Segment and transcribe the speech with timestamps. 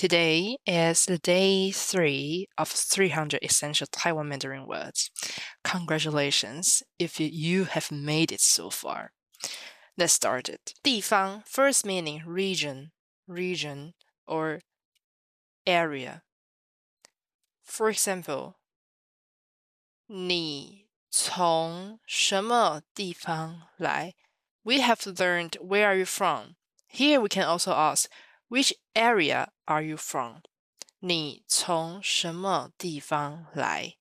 [0.00, 5.10] Today is the day three of 300 essential Taiwan Mandarin words.
[5.64, 9.12] Congratulations if you, you have made it so far.
[9.96, 10.74] Let's start it.
[10.82, 12.90] 地方 first meaning region,
[13.26, 13.94] region
[14.26, 14.60] or
[15.66, 16.22] area.
[17.64, 18.56] For example,
[20.08, 24.14] 你从什么地方来?
[24.62, 26.56] We have learned where are you from.
[26.86, 28.10] Here we can also ask
[28.50, 30.42] which area are you from?
[31.00, 33.96] 你从什么地方来？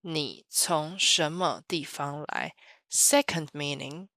[0.00, 2.54] 你从什么地方来？
[2.90, 4.08] Second meaning,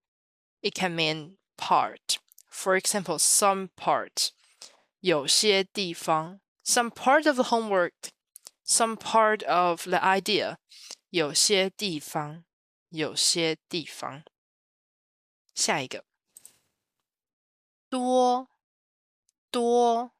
[0.60, 2.18] it can mean part.
[2.50, 4.30] For example, some part.
[5.00, 8.10] 有些地方 some part of the homework,
[8.64, 10.58] some part of the idea.
[11.10, 12.44] 有些地方，
[12.88, 14.24] 有些地方。
[15.54, 16.04] 下一个，
[17.88, 18.50] 多
[19.50, 20.12] 多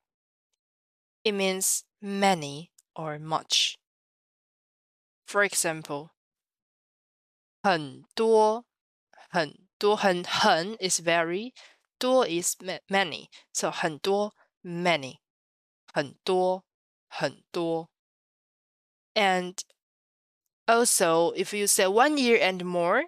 [1.25, 3.77] it means many or much.
[5.27, 6.11] For example,
[7.63, 8.65] 很多
[9.31, 11.53] 很多很很 is very,
[11.99, 12.57] 多 is
[12.89, 13.29] many.
[13.53, 15.19] So 很多 many
[15.93, 16.65] 很多
[17.09, 17.89] 很多
[19.15, 19.65] and
[20.67, 23.05] also if you say one year and more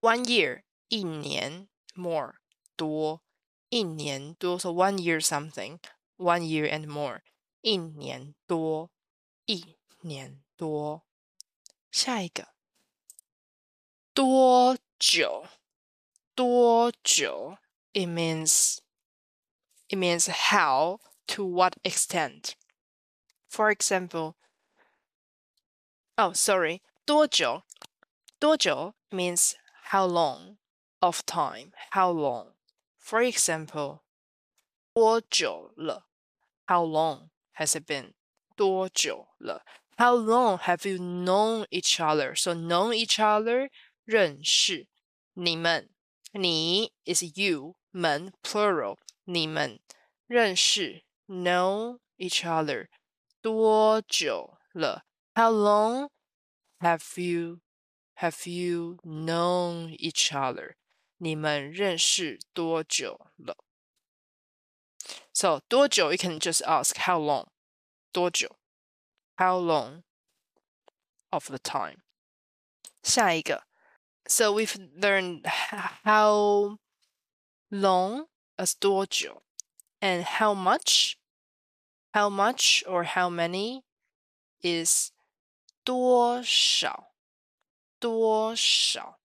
[0.00, 2.36] one year 一年 more
[2.76, 3.20] 多
[3.68, 5.78] 一年多，so one year something,
[6.16, 7.22] one year and more，
[7.60, 8.90] 一年多，
[9.46, 11.02] 一年多。
[11.90, 12.54] 下一个，
[14.12, 15.46] 多久？
[16.34, 17.58] 多久？
[17.92, 18.78] It means
[19.88, 22.54] it means how to what extent.
[23.48, 24.34] For example,
[26.16, 27.62] oh sorry, 多久？
[28.40, 29.54] 多久 means
[29.90, 30.56] how long
[30.98, 32.54] of time, how long.
[33.08, 34.00] For example,
[34.92, 36.06] 多久了?
[36.66, 38.14] How long has it been?
[38.56, 39.64] 多久了?
[39.96, 42.34] How long have you known each other?
[42.34, 43.70] So known each other,
[44.04, 44.88] 认识
[45.34, 45.90] 你们
[46.32, 49.80] 你 is you 们 plural 你们
[50.26, 52.88] 认识 know each other
[53.40, 55.04] 多久了
[55.34, 56.10] How long
[56.80, 57.60] have you
[58.16, 60.76] have you known each other?
[61.18, 63.56] 你们认识多久了？
[65.32, 67.48] So 多久 you can just ask how long
[68.12, 68.56] 多久
[69.36, 70.02] how long
[71.30, 71.98] of the time
[73.02, 73.66] 下一个
[74.26, 75.42] So we've learned
[76.04, 76.78] how
[77.68, 79.42] long as 多久
[80.00, 81.16] and how much
[82.12, 83.82] how much or how many
[84.62, 85.10] is
[85.82, 87.12] 多少
[87.98, 89.17] 多少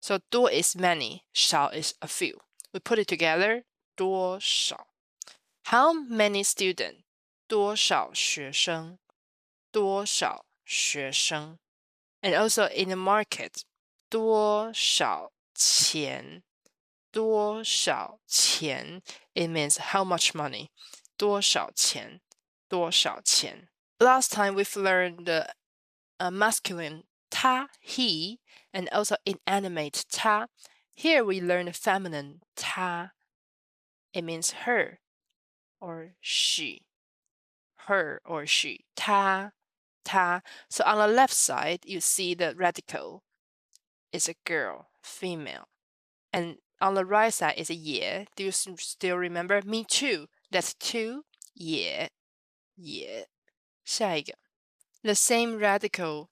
[0.00, 2.38] so 多 is many, 少 is a few.
[2.72, 3.64] We put it together,
[3.96, 4.86] 多少.
[5.64, 7.02] How many students?
[7.48, 8.98] 多少学生?
[9.72, 11.58] 多少学生?
[12.22, 13.62] And also in the market,
[14.08, 16.42] 多少钱?
[17.12, 19.02] 多少钱?
[19.34, 20.68] It means how much money?
[21.16, 22.20] 多少钱?
[22.68, 23.68] 多少钱?
[23.98, 25.54] Last time we've learned the
[26.18, 28.38] uh, masculine 他 he
[28.72, 30.48] and also inanimate 她.
[30.94, 33.12] Here we learn feminine 她.
[34.12, 35.00] It means her
[35.80, 36.86] or she.
[37.86, 38.84] Her or she.
[38.94, 39.52] 她,
[40.04, 40.42] 她.
[40.68, 43.22] So on the left side, you see the radical
[44.12, 45.68] is a girl, female.
[46.32, 48.24] And on the right side is a yeah.
[48.36, 49.62] Do you still remember?
[49.64, 50.26] Me too.
[50.50, 51.24] That's two.
[51.54, 52.08] Yeah.
[52.76, 53.24] Yeah.
[53.84, 54.34] 下一个.
[55.02, 56.28] The same radical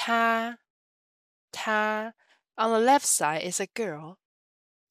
[0.00, 0.58] 她
[1.52, 2.14] 他
[2.58, 4.18] on the left side is a girl,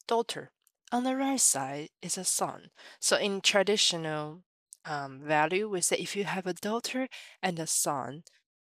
[0.07, 0.51] daughter.
[0.91, 2.69] On the right side is a son.
[2.99, 4.43] So in traditional
[4.85, 7.07] um, value, we say if you have a daughter
[7.41, 8.23] and a son,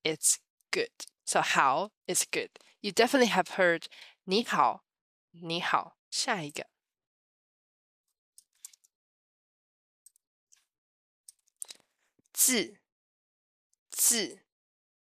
[0.04, 0.38] it's
[0.70, 0.91] good.
[1.25, 2.50] So how is good.
[2.82, 3.86] You definitely have heard
[4.26, 4.84] 你好,
[5.32, 6.66] 你好,下一个.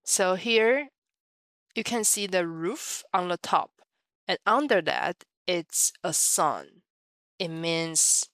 [0.04, 0.89] So here
[1.75, 3.72] you can see the roof on the top,
[4.28, 6.81] and under that, it's a sun.
[7.39, 8.30] It means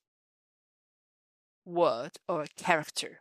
[1.64, 3.20] word or character.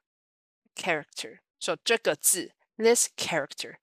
[0.75, 1.41] Character.
[1.59, 3.77] So 这个字 this character.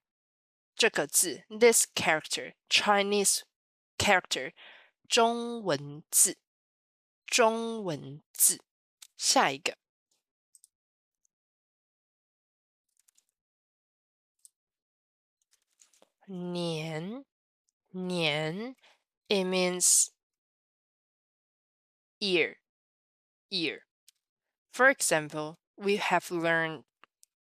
[0.76, 2.54] 这个字 this character.
[2.68, 3.42] Chinese
[3.98, 4.52] character.
[5.08, 6.36] 中文字。
[7.26, 8.60] 中文字。
[9.16, 9.76] 下一个。
[16.28, 17.24] 年
[17.92, 18.74] 年
[19.28, 20.10] it means
[22.20, 22.56] year
[23.50, 23.82] year
[24.72, 26.82] For example, we have learned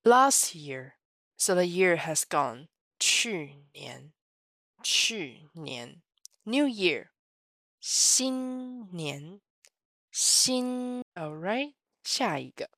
[0.03, 0.95] last year,
[1.37, 2.69] so the year has gone.
[2.97, 4.13] 去年，
[4.81, 6.01] 去年，
[6.43, 7.09] New Year，
[7.79, 9.41] 新年，
[10.11, 11.03] 新。
[11.13, 12.71] Alright，下一个，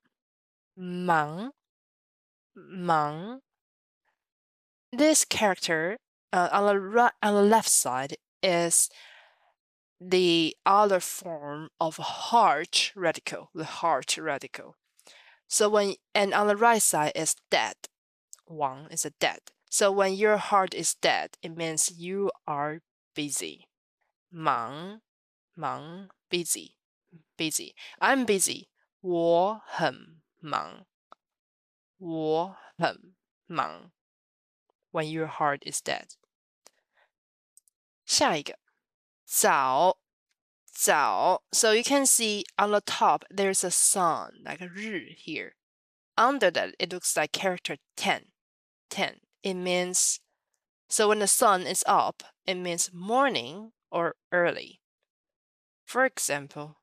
[0.74, 1.54] 忙，
[2.52, 3.42] 忙。
[4.92, 5.98] This character
[6.34, 8.90] uh, on the right, on the left side is
[10.00, 14.76] the other form of heart radical, the heart radical.
[15.48, 17.76] So when and on the right side is dead.
[18.48, 19.40] Wang is a dead.
[19.70, 22.82] So when your heart is dead, it means you are
[23.16, 23.68] busy.
[24.32, 25.02] 忙,
[25.56, 26.76] 忙, busy,
[27.38, 27.74] busy.
[28.02, 28.68] I'm busy.
[29.02, 30.86] 我很忙.
[31.98, 33.16] 我很
[33.48, 33.92] 忙.
[34.96, 36.18] When your heart is dead.
[38.06, 38.60] 下一个
[39.26, 39.98] 早
[40.66, 45.54] 早 so you can see on the top there's a sun like a 日 here
[46.18, 48.26] under that it looks like character 10
[48.90, 50.20] 10 it means
[50.90, 54.82] so when the sun is up it means morning or early
[55.86, 56.82] for example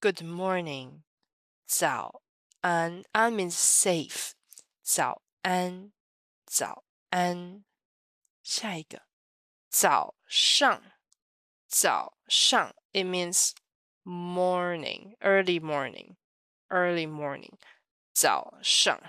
[0.00, 1.02] good morning
[1.66, 2.22] 早
[2.62, 4.32] 安 an means safe
[4.82, 5.92] 早安
[6.46, 7.64] 早 安
[8.42, 9.02] 下一个
[9.70, 10.82] 早上
[11.66, 13.54] 早上 it means
[14.04, 16.16] morning, early morning,
[16.68, 17.58] early morning.
[18.12, 19.00] 早上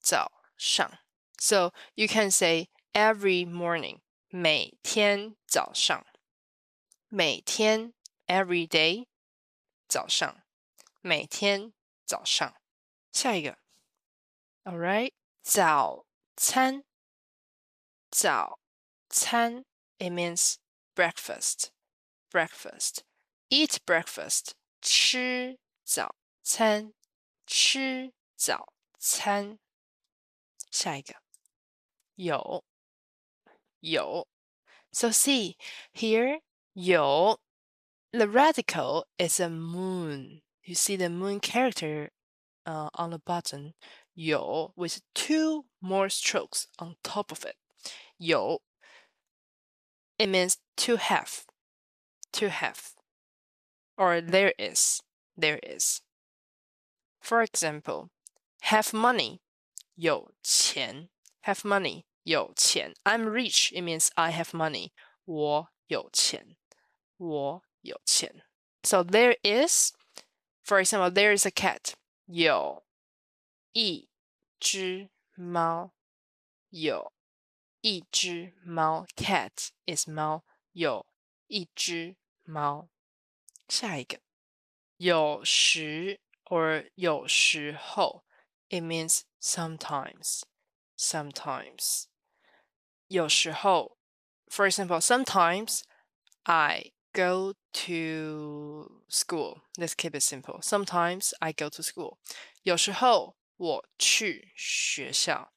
[0.00, 0.98] 早上
[1.38, 6.06] So you can say every morning 每天早上
[7.08, 7.92] 每天
[8.26, 9.06] every day
[9.86, 10.42] 早上
[11.02, 11.74] 每天
[12.06, 12.54] 早上
[13.12, 13.58] 下一个
[14.64, 15.12] Alright
[15.42, 16.06] 早
[16.38, 16.84] 餐
[18.10, 18.58] 早
[19.08, 19.64] 餐
[19.98, 20.56] it means
[20.94, 21.70] breakfast
[22.30, 23.02] breakfast
[23.48, 26.92] eat breakfast 吃早餐
[27.46, 29.58] 吃早餐
[30.70, 31.14] 下一个
[32.16, 32.64] 有
[33.80, 34.28] 有
[34.92, 35.56] so see
[35.92, 36.40] here
[36.72, 37.40] 有
[38.10, 42.10] the radical is a moon you see the moon character
[42.66, 43.74] uh, on the bottom
[44.18, 47.56] 有 with two more strokes on top of it
[48.18, 48.60] 有
[50.18, 51.44] it means to have,
[52.32, 52.94] to have,
[53.96, 55.02] or there is,
[55.36, 56.02] there is.
[57.20, 58.10] For example,
[58.62, 59.40] have money,
[59.96, 61.08] 有钱
[61.44, 64.92] have money, 有钱 I'm rich, it means I have money,
[65.24, 66.56] 我有钱
[67.16, 68.44] 我有钱
[68.82, 69.92] So there is,
[70.62, 71.94] for example, there is a cat,
[72.26, 72.84] 有
[73.72, 74.07] 一
[74.58, 75.94] 只猫
[76.70, 77.12] 有
[77.80, 81.06] 一只猫，cat is 猫，有
[81.46, 82.88] 一只猫。
[83.68, 84.20] 下一个，
[84.96, 88.24] 有时 or 有时候，
[88.68, 90.42] it means sometimes,
[90.96, 92.04] sometimes。
[93.08, 93.98] 有时候，
[94.46, 95.82] for example, sometimes
[96.44, 99.62] I go to school.
[99.76, 100.60] Let's keep it simple.
[100.62, 102.18] Sometimes I go to school.
[102.62, 105.52] 有时候 我去学校。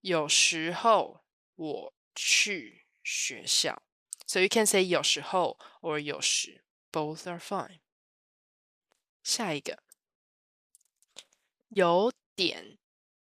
[0.00, 1.24] 有时候
[1.54, 3.82] 我去学校。
[4.26, 7.80] So you can say 有时候 or 有时，both are fine。
[9.22, 9.82] 下一个，
[11.68, 12.78] 有点，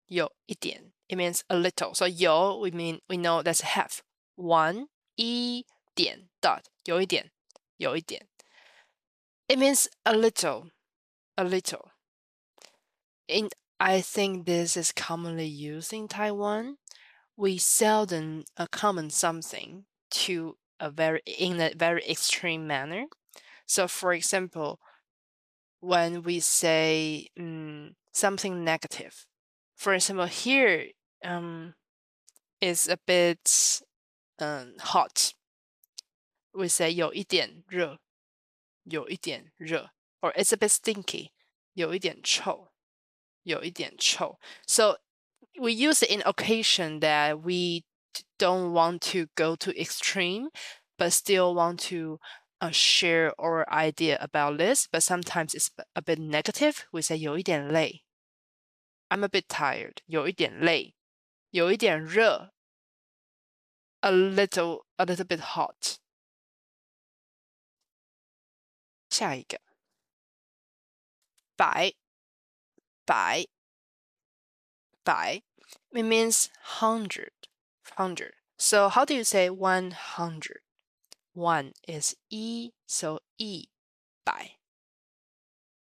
[0.06, 1.94] 有一点，it means a little.
[1.94, 4.00] So 有 we mean we know that's half.
[4.36, 5.66] One 一
[5.96, 7.32] 点 dot 有一点，
[7.78, 8.28] 有一点。
[9.48, 10.72] It means a little,
[11.36, 11.92] a little.
[13.28, 13.50] In
[13.82, 16.78] I think this is commonly used in Taiwan
[17.38, 23.06] we seldom uh, comment something to a very in a very extreme manner.
[23.68, 24.80] So, for example,
[25.80, 29.28] when we say um, something negative,
[29.76, 30.88] for example, here
[31.24, 31.76] um,
[32.60, 33.82] is a bit
[34.40, 35.34] um, hot.
[36.54, 38.00] We say 有一点热，
[38.86, 39.92] 有一点热,
[40.22, 41.30] or it's a bit stinky,
[41.74, 42.71] 有一点臭，
[43.44, 44.40] 有一点臭.
[44.68, 45.00] So
[45.56, 47.84] we use it in occasion that we
[48.38, 50.50] don't want to go to extreme,
[50.98, 52.20] but still want to
[52.60, 54.88] uh, share our idea about this.
[54.92, 56.86] But sometimes it's a bit negative.
[56.92, 58.04] We say 有一点累.
[59.10, 59.98] I'm a bit tired.
[60.06, 60.96] 有一点累，
[61.52, 62.54] 有一点热。
[64.02, 65.98] A little, a little bit hot.
[69.10, 69.60] 下一个，
[71.56, 71.96] 百，
[73.06, 73.48] 百。
[75.04, 75.42] 百
[75.94, 77.32] it means hundred,
[77.96, 78.34] hundred.
[78.58, 80.62] So how do you say one hundred?
[81.34, 83.70] One is 一 so 一
[84.26, 84.58] 百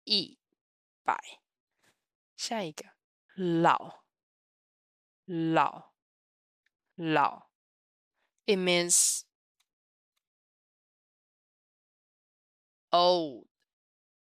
[0.05, 0.37] 一
[1.03, 1.19] 百。
[2.37, 2.85] 下一个
[3.35, 4.03] 老
[5.25, 5.91] 老
[6.95, 7.49] 老，
[8.45, 9.23] it means
[12.91, 13.47] old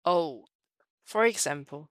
[0.03, 0.50] old.
[1.03, 1.89] For example,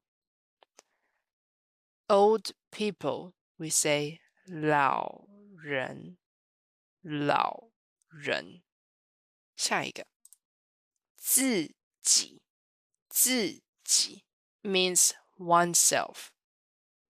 [2.11, 6.17] old people we say 老人
[7.03, 7.69] 老
[8.09, 8.63] 人。
[9.57, 10.07] 下一个
[11.17, 12.43] 自己
[13.09, 14.25] 自己
[14.63, 16.29] means oneself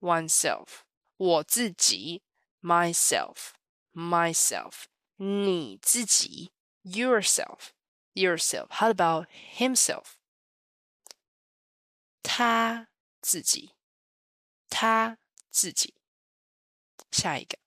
[0.01, 0.83] oneself
[1.17, 2.23] 我自己
[2.63, 3.51] myself
[3.93, 4.85] myself
[5.17, 7.71] 你自己 yourself
[8.15, 10.15] yourself how about himself
[12.23, 12.89] 他
[13.21, 13.75] 自己
[14.71, 15.19] 他
[15.51, 15.95] 自己
[17.11, 17.59] 下一个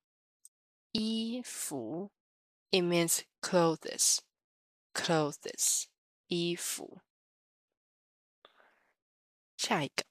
[0.91, 2.12] 衣服
[2.72, 4.20] it means clothes
[4.94, 5.86] clothes
[6.27, 7.01] 衣服。
[9.58, 10.06] 下一个，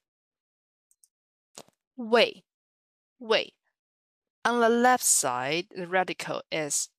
[1.95, 2.43] way
[3.17, 3.55] way
[4.43, 6.89] on the left side the radical is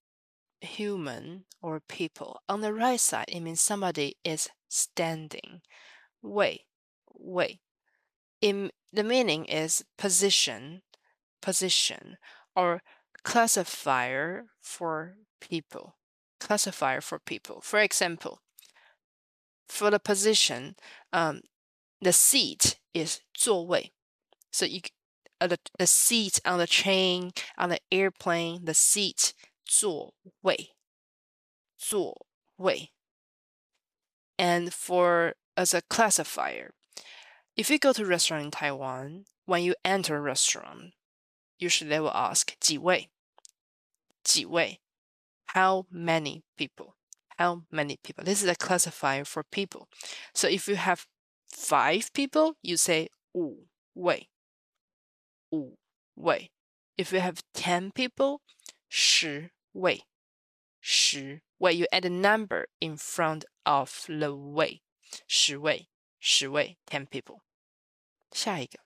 [0.60, 2.42] human or people.
[2.48, 5.62] On the right side it means somebody is standing.
[6.22, 6.66] Way
[7.14, 7.60] way
[8.44, 10.82] in the meaning is position
[11.40, 12.18] position
[12.54, 12.82] or
[13.22, 15.94] classifier for people
[16.40, 17.60] classifier for people.
[17.60, 18.40] For example,
[19.68, 20.74] for the position,
[21.12, 21.42] um,
[22.00, 23.92] the seat is 座位.
[24.50, 24.80] So you
[25.40, 29.32] uh, the, the seat on the train, on the airplane, the seat
[29.68, 30.70] 座位,
[31.78, 32.14] 座
[32.58, 32.90] 位.
[34.38, 36.72] And for as a classifier,
[37.56, 40.94] if you go to a restaurant in Taiwan, when you enter a restaurant,
[41.58, 43.10] usually they will ask 几位,
[44.22, 44.80] 几位
[45.54, 46.94] how many people
[47.38, 49.88] how many people this is a classifier for people
[50.34, 51.06] so if you have
[51.48, 54.28] five people you say 五位
[55.50, 55.76] 五
[56.14, 56.52] 位
[56.96, 58.40] if you have 10 people
[58.88, 60.04] 十位
[60.80, 64.82] 十位 you add a number in front of the 位
[65.26, 65.88] 十位
[66.24, 67.40] 十位 10 people
[68.32, 68.78] 下一个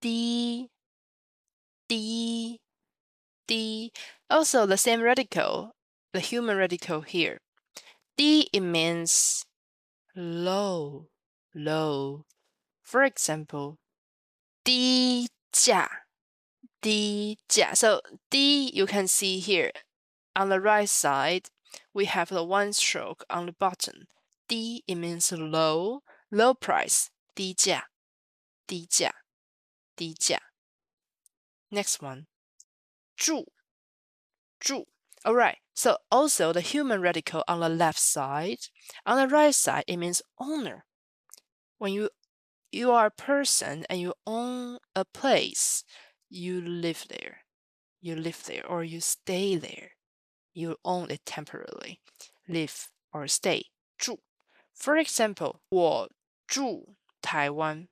[0.00, 0.70] 低
[1.86, 2.60] 低
[3.46, 3.92] D.
[4.28, 5.72] Also, the same radical,
[6.12, 7.40] the human radical here.
[8.16, 9.44] D, it means
[10.14, 11.08] low,
[11.54, 12.24] low.
[12.82, 13.78] For example,
[14.64, 16.06] 低价,
[16.80, 17.74] 低价.
[17.74, 19.72] So D, you can see here
[20.34, 21.48] on the right side,
[21.92, 24.06] we have the one stroke on the bottom.
[24.48, 27.90] D, it means low, low price, 低价,
[28.66, 29.14] 低价,
[29.96, 30.40] 低价.
[31.70, 32.26] Next one.
[33.16, 33.52] 住
[34.58, 34.88] 住
[35.24, 38.58] all right so also the human radical on the left side
[39.06, 40.84] on the right side it means owner
[41.78, 42.10] when you
[42.72, 45.84] you are a person and you own a place
[46.28, 47.38] you live there
[48.00, 49.92] you live there or you stay there
[50.52, 52.00] you own it temporarily
[52.48, 53.64] live or stay
[53.98, 54.18] 住
[54.74, 56.10] for example 我
[56.48, 57.88] 住台湾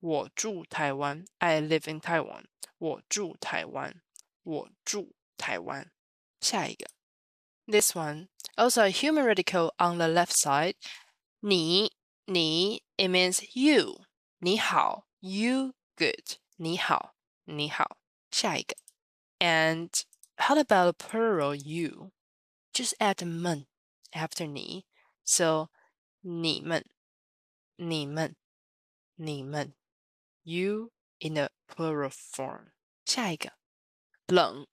[0.00, 2.44] 我住台湾 I live in Taiwan
[2.78, 4.02] 我住台湾
[4.42, 5.90] 我住台湾。
[6.40, 6.86] 下一个，
[7.66, 10.74] this one also a human radical on the left side.
[11.40, 11.92] 你
[12.26, 14.04] 你 it means you
[14.38, 17.14] 你好 you good 你好
[17.44, 17.96] 你好。
[18.30, 18.76] 下一个，
[19.38, 19.88] and
[20.36, 22.10] how about plural you?
[22.72, 23.66] Just add 们
[24.10, 24.84] after 你，
[25.24, 25.68] so
[26.20, 26.84] 你们
[27.78, 28.36] 你们
[29.16, 29.74] 你们
[30.42, 32.72] you in a plural form.
[33.04, 33.52] 下一个。
[34.28, 34.66] 冷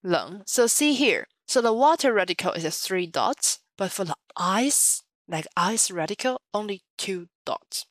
[0.00, 4.16] 冷 so see here so the water radical is a three dots but for the
[4.36, 7.84] ice like ice radical only two dots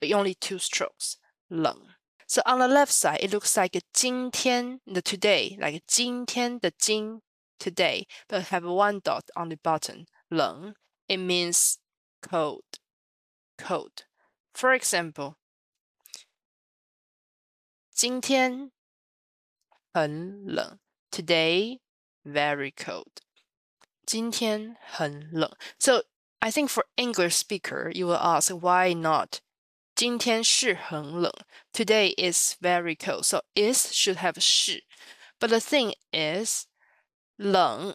[0.00, 1.16] but only two strokes
[1.48, 1.94] 冷
[2.26, 7.22] so on the left side it looks like 今天 the today like 今天的今
[7.58, 10.74] today but have one dot on the bottom 冷
[11.06, 11.76] it means
[12.20, 12.64] cold
[13.58, 14.04] cold
[14.52, 15.36] for example
[17.94, 18.72] 今天
[19.92, 20.80] 很冷。
[21.12, 21.78] Today,
[22.24, 23.22] very cold.
[24.04, 25.56] 今天很冷.
[25.78, 26.02] So
[26.40, 29.38] I think for English speaker, you will ask why not?
[29.94, 31.32] 今天是很冷.
[31.72, 33.22] Today is very cold.
[33.22, 34.82] So is should have 是.
[35.38, 36.66] But the thing is,
[37.38, 37.94] 冷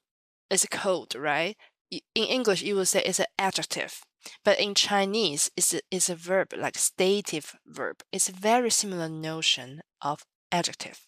[0.49, 1.57] is cold, right?
[1.91, 4.01] In English, you will say it's an adjective.
[4.43, 8.03] But in Chinese, it's a, it's a verb, like stative verb.
[8.11, 11.07] It's a very similar notion of adjective.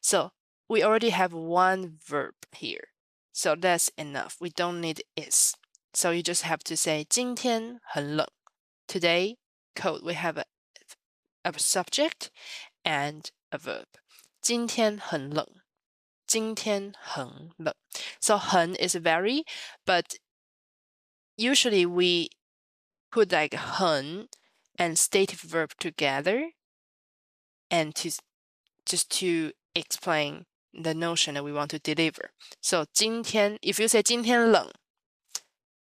[0.00, 0.30] So
[0.68, 2.88] we already have one verb here.
[3.32, 4.36] So that's enough.
[4.40, 5.54] We don't need is.
[5.94, 8.26] So you just have to say 今天很冷.
[8.86, 9.36] Today
[9.74, 10.02] cold.
[10.02, 10.44] We have a,
[11.44, 12.30] a subject
[12.84, 13.86] and a verb.
[14.40, 15.46] 今天很冷。
[16.26, 17.74] 今天很冷。
[18.20, 19.44] So 很 is very,
[19.86, 20.16] but
[21.36, 22.30] usually we
[23.12, 24.28] put like 很
[24.78, 26.50] and stative verb together
[27.70, 28.10] and to
[28.84, 32.30] just to explain the notion that we want to deliver.
[32.60, 34.70] So 今天 if you say 今天冷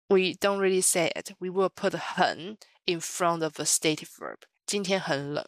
[0.10, 1.32] we don't really say it.
[1.40, 4.40] We will put 很 in front of a stative verb.
[4.66, 5.46] 今天很冷.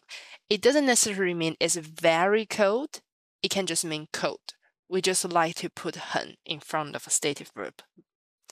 [0.48, 3.00] It doesn't necessarily mean it's very cold.
[3.42, 4.54] It can just mean cold.
[4.88, 7.74] We just like to put 很 in front of a stative verb.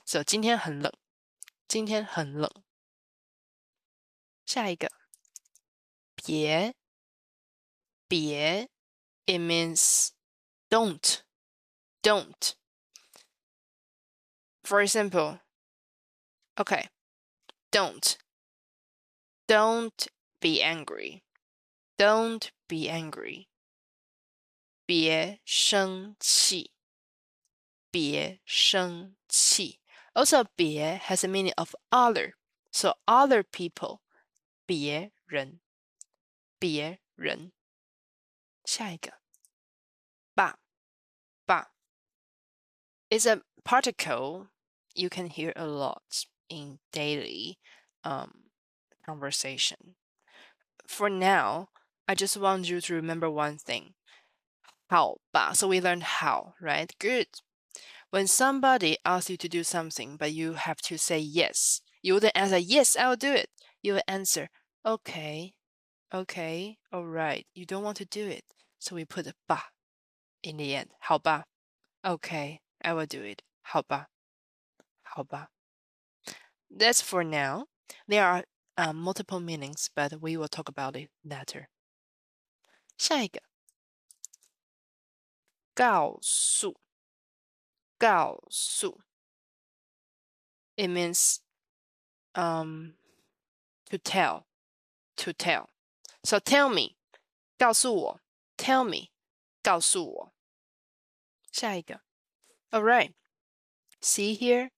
[0.04, 0.92] So 今天很冷。
[1.66, 2.50] 今天很冷。
[4.46, 4.90] 下一个，
[6.14, 6.74] 别，
[8.08, 8.68] 别，
[9.26, 10.10] it means
[10.68, 11.22] don't,
[12.02, 12.54] don't.
[14.64, 15.40] For example,
[16.56, 16.88] okay,
[17.70, 18.16] don't,
[19.46, 20.06] don't
[20.40, 21.22] be angry,
[21.96, 23.48] don't be angry.
[24.84, 26.72] 别生气，
[27.90, 29.80] 别生气。
[30.14, 32.34] also, 别 has a meaning of other.
[32.70, 34.00] So other people,
[34.66, 35.60] 别人，
[36.58, 37.52] 别人。
[38.64, 39.14] 下一个，
[40.34, 40.58] 爸，
[41.44, 41.72] 爸
[43.10, 44.48] is a particle
[44.94, 47.58] you can hear a lot in daily
[48.02, 48.50] um,
[49.04, 49.96] conversation.
[50.86, 51.68] For now,
[52.06, 53.94] I just want you to remember one thing.
[54.88, 55.54] 好吧.
[55.54, 56.90] So we learned how, right?
[56.98, 57.28] Good.
[58.10, 62.36] When somebody asks you to do something, but you have to say yes, you wouldn't
[62.36, 63.48] answer, Yes, I'll do it.
[63.86, 64.48] You will answer,
[64.84, 65.54] Okay,
[66.12, 67.46] okay, all right.
[67.54, 68.44] You don't want to do it.
[68.78, 69.72] So we put 吧
[70.42, 70.90] in the end.
[71.00, 71.44] 好吧.
[72.02, 73.42] Okay, I will do it.
[73.62, 74.08] 好吧.
[75.02, 75.50] 好吧.
[76.70, 77.66] That's for now.
[78.08, 78.44] There are
[78.76, 81.68] um, multiple meanings, but we will talk about it later.
[82.98, 83.42] 下一个，
[85.74, 86.82] 告诉。
[88.02, 89.00] 告诉
[90.76, 91.38] it means
[92.34, 92.94] um
[93.90, 94.46] to tell
[95.16, 95.68] to tell
[96.24, 96.96] so tell me
[97.58, 98.20] 告诉我
[98.56, 99.10] tell me
[99.62, 100.34] 告诉我
[101.50, 102.00] 下一个
[102.70, 103.12] all right
[104.00, 104.70] see here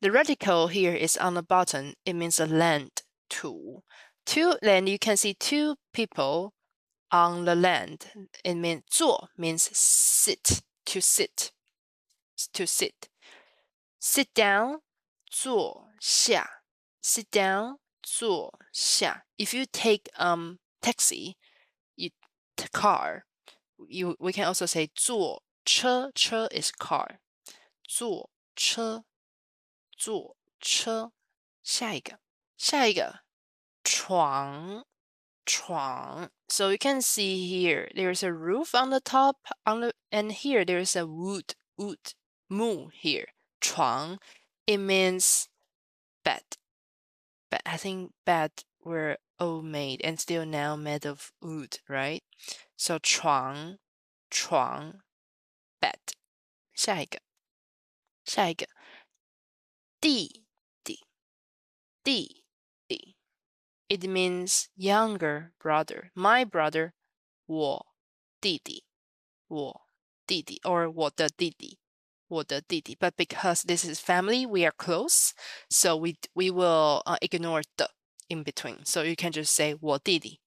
[0.00, 2.90] the radical here is on the bottom it means a land
[3.28, 3.82] two
[4.24, 6.52] two then you can see two people
[7.10, 8.12] on the land
[8.44, 11.52] it means 坐 means sit to sit
[12.52, 13.08] to sit.
[13.98, 14.80] Sit down,
[15.30, 16.62] 坐下.
[17.02, 19.24] Sit down, 坐下.
[19.36, 21.36] If you take um taxi,
[21.94, 22.10] you
[22.72, 23.24] car,
[23.88, 27.18] you we can also say 坐车,车 is car.
[27.84, 29.04] 坐车,
[29.96, 31.12] 坐车。
[31.62, 32.18] 下一个，
[32.56, 33.20] 下一个，
[33.84, 34.84] 床，
[35.44, 36.30] 床。
[36.48, 40.96] So you can see here, there's a roof on the top, on the, and here there's
[40.96, 42.14] a wood, wood
[42.48, 43.28] mu here.
[43.60, 44.18] 床,
[44.66, 45.48] it means
[46.24, 46.42] bed.
[47.54, 52.22] But I think bed were all made and still now made of wood, right?
[52.76, 53.78] So 床,
[54.30, 55.02] 床,
[55.80, 56.14] bed.
[56.74, 57.20] 下一个，
[58.24, 58.66] 下一个，
[60.00, 60.46] 弟
[60.82, 61.06] 弟，
[62.02, 62.44] 弟
[62.86, 63.16] 弟。
[63.88, 66.10] It means younger brother.
[66.14, 66.92] My brother,
[67.46, 67.86] 我
[68.40, 68.84] 弟弟，
[69.48, 69.86] 我
[70.26, 71.78] 弟弟，or 我的弟弟。
[72.28, 72.94] 我的弟弟.
[72.94, 75.32] But because this is family, we are close,
[75.68, 77.90] so we we will uh, ignore the
[78.28, 78.84] in between.
[78.84, 80.40] So you can just say 我弟弟,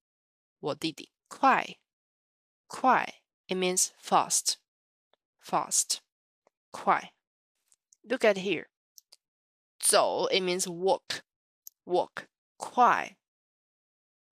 [0.59, 1.77] 我弟弟.快,
[2.67, 4.57] 快, it means fast,
[5.41, 5.99] fast,
[6.71, 7.13] 快.
[8.03, 8.67] Look at here.
[9.79, 11.23] 走 it means walk,
[11.86, 13.17] walk, 快,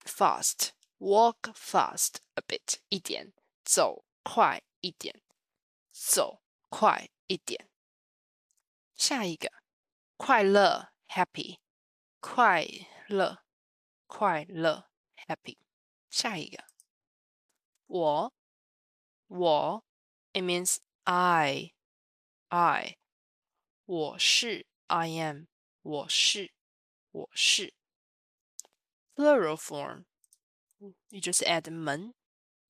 [0.04, 3.32] fast, walk fast a bit 一点，
[3.64, 5.20] 走快一点，
[5.92, 7.68] 走快 一点。
[8.94, 9.50] 下一个，
[10.16, 11.58] 快乐 happy，
[12.20, 12.66] 快
[13.08, 13.42] 乐
[14.06, 15.58] 快乐 happy。
[16.08, 16.64] 下一个，
[17.86, 18.34] 我
[19.26, 19.84] 我
[20.32, 21.72] it means I
[22.48, 22.98] I
[23.86, 25.46] 我是 I am
[25.80, 26.52] 我是
[27.10, 27.74] 我是
[29.14, 30.04] plural form
[30.78, 32.14] you just add 们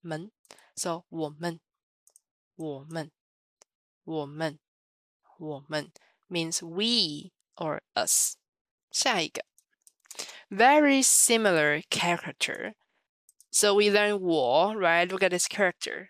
[0.01, 0.33] 们
[0.75, 1.61] so 我们
[2.55, 3.11] 我们
[4.07, 4.59] 我们，
[5.39, 5.93] 我们
[6.29, 8.37] means we or us.
[8.91, 9.45] 下一个，
[10.51, 12.75] very similar character.
[13.51, 15.09] So we learn 我, right?
[15.09, 16.09] Look at this character.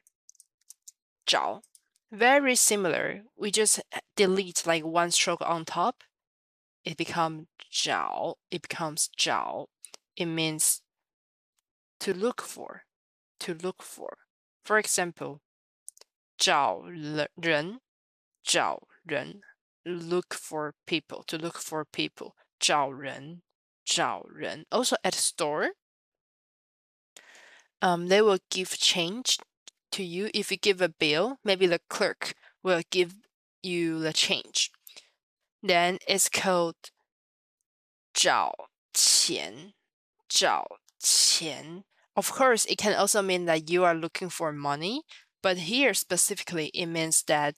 [1.27, 1.62] 找
[2.11, 3.25] very similar.
[3.37, 3.81] We just
[4.16, 6.03] delete like one stroke on top.
[6.85, 8.37] It becomes 找.
[8.51, 9.68] It becomes 找.
[10.16, 10.83] It means
[12.01, 12.85] to look for,
[13.40, 14.18] to look for.
[14.64, 15.40] For example,
[16.38, 16.83] 找
[17.37, 17.81] 人,
[18.46, 19.40] 找人
[19.85, 22.35] look for people, to look for people.
[22.59, 23.42] 找人,
[23.85, 24.64] 找人.
[24.70, 25.72] Also at store,
[27.81, 29.38] um, they will give change
[29.90, 30.31] to you.
[30.33, 33.14] If you give a bill, maybe the clerk will give
[33.62, 34.70] you the change.
[35.62, 36.77] Then it's called
[38.14, 38.53] 找
[38.94, 39.72] 钱,
[40.29, 41.85] 找钱.
[42.14, 45.03] Of course, it can also mean that you are looking for money,
[45.42, 47.57] but here specifically, it means that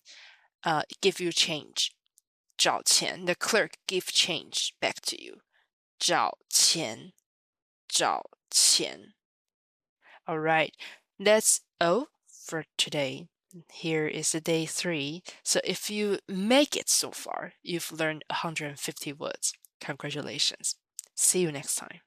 [0.65, 1.93] uh, give you change.
[2.57, 5.41] 找钱, the clerk give change back to you.
[5.99, 7.13] 找钱,
[7.89, 9.15] 找钱.
[10.27, 10.73] All right,
[11.19, 13.29] that's all for today.
[13.73, 15.23] Here is the day three.
[15.43, 19.53] So if you make it so far, you've learned 150 words.
[19.81, 20.77] Congratulations.
[21.15, 22.01] See you next time.